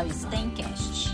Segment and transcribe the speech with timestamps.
[0.00, 1.12] ao Stencast.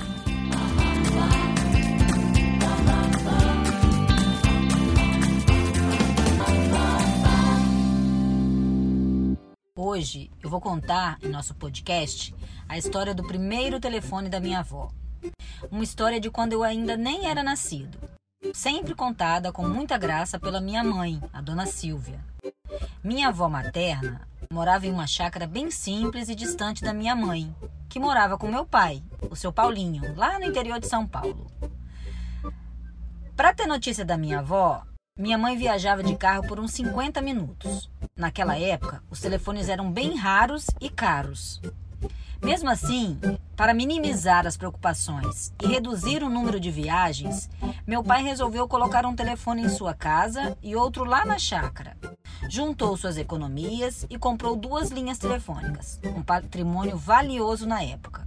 [9.74, 12.32] Hoje eu vou contar em nosso podcast
[12.68, 14.92] a história do primeiro telefone da minha avó.
[15.68, 17.98] Uma história de quando eu ainda nem era nascido,
[18.54, 22.20] sempre contada com muita graça pela minha mãe, a dona Silvia.
[23.02, 27.52] Minha avó materna morava em uma chácara bem simples e distante da minha mãe,
[27.96, 31.50] que morava com meu pai, o seu Paulinho, lá no interior de São Paulo.
[33.34, 34.82] Para ter notícia da minha avó,
[35.18, 37.90] minha mãe viajava de carro por uns 50 minutos.
[38.14, 41.58] Naquela época, os telefones eram bem raros e caros.
[42.42, 43.18] Mesmo assim,
[43.56, 47.48] para minimizar as preocupações e reduzir o número de viagens,
[47.86, 51.96] meu pai resolveu colocar um telefone em sua casa e outro lá na chácara.
[52.48, 58.26] Juntou suas economias e comprou duas linhas telefônicas, um patrimônio valioso na época.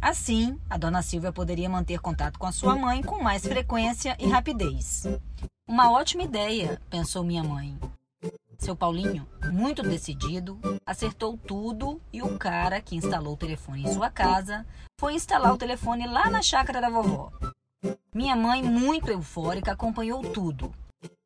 [0.00, 4.28] Assim, a dona Silvia poderia manter contato com a sua mãe com mais frequência e
[4.28, 5.06] rapidez.
[5.66, 7.78] Uma ótima ideia, pensou minha mãe.
[8.58, 14.10] Seu Paulinho, muito decidido, acertou tudo e o cara que instalou o telefone em sua
[14.10, 14.66] casa
[14.98, 17.30] foi instalar o telefone lá na chácara da vovó.
[18.14, 20.72] Minha mãe, muito eufórica, acompanhou tudo.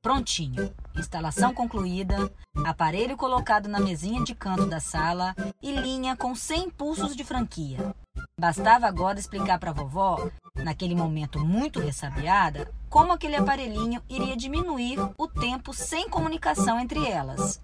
[0.03, 0.75] Prontinho.
[0.97, 2.33] Instalação concluída,
[2.65, 7.95] aparelho colocado na mesinha de canto da sala e linha com 100 pulsos de franquia.
[8.39, 15.29] Bastava agora explicar para vovó, naquele momento muito ressabiada, como aquele aparelhinho iria diminuir o
[15.29, 17.63] tempo sem comunicação entre elas.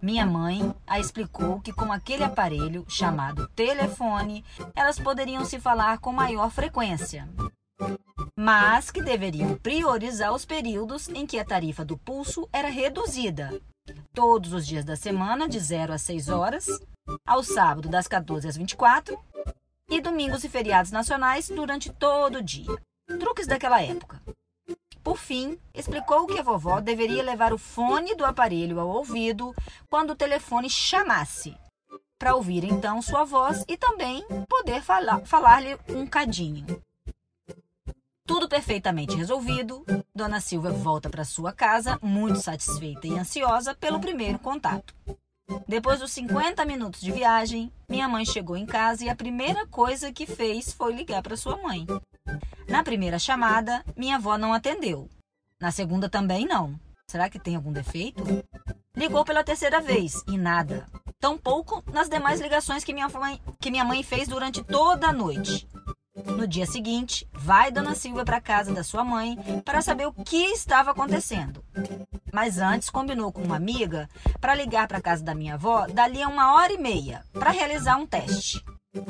[0.00, 6.12] Minha mãe a explicou que com aquele aparelho, chamado telefone, elas poderiam se falar com
[6.12, 7.28] maior frequência,
[8.42, 13.56] mas que deveriam priorizar os períodos em que a tarifa do pulso era reduzida.
[14.12, 16.66] Todos os dias da semana, de 0 às 6 horas,
[17.24, 19.16] ao sábado, das 14 às 24
[19.88, 22.76] e domingos e feriados nacionais durante todo o dia.
[23.20, 24.20] Truques daquela época.
[25.04, 29.54] Por fim, explicou que a vovó deveria levar o fone do aparelho ao ouvido
[29.88, 31.56] quando o telefone chamasse,
[32.18, 36.82] para ouvir então sua voz e também poder falar-lhe falar um cadinho.
[38.32, 39.84] Tudo perfeitamente resolvido,
[40.14, 44.94] Dona Silvia volta para sua casa, muito satisfeita e ansiosa pelo primeiro contato.
[45.68, 50.10] Depois dos 50 minutos de viagem, minha mãe chegou em casa e a primeira coisa
[50.10, 51.86] que fez foi ligar para sua mãe.
[52.66, 55.10] Na primeira chamada, minha avó não atendeu.
[55.60, 56.80] Na segunda também não.
[57.06, 58.24] Será que tem algum defeito?
[58.96, 60.86] Ligou pela terceira vez e nada.
[61.20, 65.68] Tampouco nas demais ligações que minha mãe, que minha mãe fez durante toda a noite.
[66.14, 69.34] No dia seguinte, vai Dona Silvia para casa da sua mãe
[69.64, 71.64] para saber o que estava acontecendo.
[72.30, 76.22] Mas antes combinou com uma amiga para ligar para a casa da minha avó dali
[76.22, 78.62] a uma hora e meia para realizar um teste.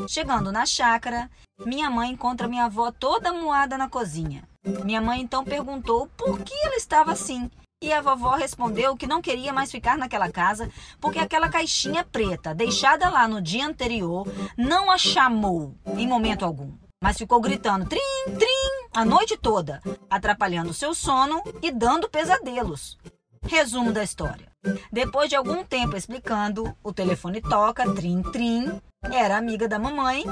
[0.09, 1.29] Chegando na chácara,
[1.67, 4.45] minha mãe encontra minha avó toda moada na cozinha.
[4.85, 7.51] Minha mãe então perguntou por que ela estava assim.
[7.83, 10.71] E a vovó respondeu que não queria mais ficar naquela casa
[11.01, 14.25] porque aquela caixinha preta, deixada lá no dia anterior,
[14.57, 16.71] não a chamou em momento algum
[17.03, 18.01] mas ficou gritando trim,
[18.39, 22.97] trim a noite toda, atrapalhando seu sono e dando pesadelos.
[23.43, 24.53] Resumo da história.
[24.93, 28.81] Depois de algum tempo explicando, o telefone toca, trim, trim,
[29.11, 30.25] era amiga da mamãe.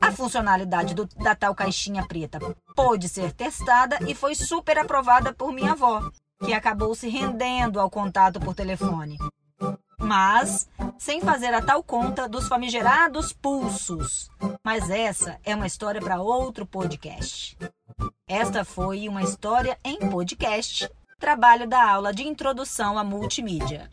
[0.00, 2.38] A funcionalidade do, da tal caixinha preta
[2.76, 6.08] pôde ser testada e foi super aprovada por minha avó,
[6.44, 9.18] que acabou se rendendo ao contato por telefone
[9.98, 14.28] mas sem fazer a tal conta dos famigerados pulsos.
[14.62, 17.56] Mas essa é uma história para outro podcast.
[18.26, 23.88] Esta foi uma história em podcast, trabalho da aula de introdução à multimídia.